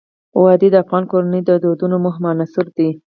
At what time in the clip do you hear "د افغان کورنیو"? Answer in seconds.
0.71-1.47